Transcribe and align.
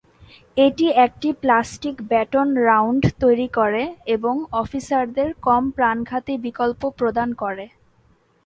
এটি 0.57 0.87
একটি 1.05 1.29
'plastic 1.33 1.95
baton 2.09 2.47
round' 2.67 3.05
তৈরি 3.21 3.47
করে 3.57 3.83
এবং 4.15 4.35
অফিসারদের 4.61 5.29
কম 5.47 5.63
প্রাণঘাতী 5.77 6.33
বিকল্প 6.45 6.81
প্রদান 6.99 7.29
করে। 7.41 7.65